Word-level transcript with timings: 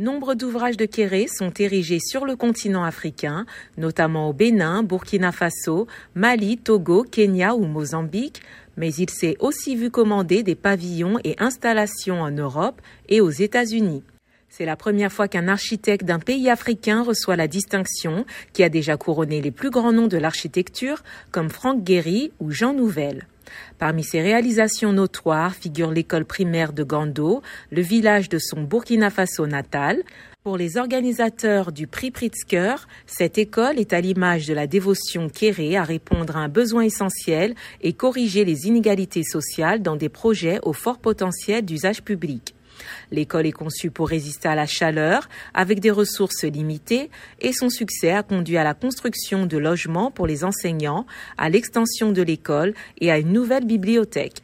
Nombre 0.00 0.34
d'ouvrages 0.34 0.76
de 0.76 0.84
Kéré 0.84 1.26
sont 1.26 1.52
érigés 1.58 1.98
sur 1.98 2.24
le 2.24 2.36
continent 2.36 2.84
africain, 2.84 3.46
notamment 3.76 4.28
au 4.28 4.32
Bénin, 4.32 4.84
Burkina 4.84 5.32
Faso, 5.32 5.88
Mali, 6.14 6.56
Togo, 6.56 7.02
Kenya 7.02 7.56
ou 7.56 7.64
Mozambique, 7.64 8.40
mais 8.76 8.94
il 8.94 9.10
s'est 9.10 9.34
aussi 9.40 9.74
vu 9.74 9.90
commander 9.90 10.44
des 10.44 10.54
pavillons 10.54 11.18
et 11.24 11.34
installations 11.40 12.22
en 12.22 12.30
Europe 12.30 12.80
et 13.08 13.20
aux 13.20 13.30
États-Unis. 13.30 14.04
C'est 14.48 14.64
la 14.64 14.76
première 14.76 15.10
fois 15.10 15.26
qu'un 15.26 15.48
architecte 15.48 16.04
d'un 16.04 16.20
pays 16.20 16.48
africain 16.48 17.02
reçoit 17.02 17.34
la 17.34 17.48
distinction, 17.48 18.24
qui 18.52 18.62
a 18.62 18.68
déjà 18.68 18.96
couronné 18.96 19.40
les 19.40 19.50
plus 19.50 19.70
grands 19.70 19.92
noms 19.92 20.06
de 20.06 20.16
l'architecture, 20.16 21.02
comme 21.32 21.50
Franck 21.50 21.82
Guéry 21.82 22.30
ou 22.38 22.52
Jean 22.52 22.72
Nouvel. 22.72 23.26
Parmi 23.78 24.04
ses 24.04 24.20
réalisations 24.20 24.92
notoires 24.92 25.54
figure 25.54 25.90
l'école 25.90 26.24
primaire 26.24 26.72
de 26.72 26.84
Gando, 26.84 27.42
le 27.70 27.82
village 27.82 28.28
de 28.28 28.38
son 28.38 28.62
Burkina 28.62 29.10
Faso 29.10 29.46
natal. 29.46 30.02
Pour 30.44 30.56
les 30.56 30.76
organisateurs 30.78 31.72
du 31.72 31.86
prix 31.86 32.10
Pritzker, 32.10 32.76
cette 33.06 33.38
école 33.38 33.78
est 33.78 33.92
à 33.92 34.00
l'image 34.00 34.46
de 34.46 34.54
la 34.54 34.66
dévotion 34.66 35.28
Kéré 35.28 35.76
à 35.76 35.84
répondre 35.84 36.36
à 36.36 36.40
un 36.40 36.48
besoin 36.48 36.82
essentiel 36.82 37.54
et 37.82 37.92
corriger 37.92 38.44
les 38.44 38.66
inégalités 38.66 39.24
sociales 39.24 39.82
dans 39.82 39.96
des 39.96 40.08
projets 40.08 40.58
au 40.62 40.72
fort 40.72 40.98
potentiel 40.98 41.64
d'usage 41.64 42.02
public. 42.02 42.54
L'école 43.10 43.46
est 43.46 43.52
conçue 43.52 43.90
pour 43.90 44.08
résister 44.08 44.48
à 44.48 44.54
la 44.54 44.66
chaleur 44.66 45.28
avec 45.54 45.80
des 45.80 45.90
ressources 45.90 46.44
limitées 46.44 47.10
et 47.40 47.52
son 47.52 47.70
succès 47.70 48.10
a 48.10 48.22
conduit 48.22 48.56
à 48.56 48.64
la 48.64 48.74
construction 48.74 49.46
de 49.46 49.56
logements 49.56 50.10
pour 50.10 50.26
les 50.26 50.44
enseignants, 50.44 51.06
à 51.36 51.48
l'extension 51.48 52.12
de 52.12 52.22
l'école 52.22 52.74
et 53.00 53.10
à 53.10 53.18
une 53.18 53.32
nouvelle 53.32 53.64
bibliothèque. 53.64 54.42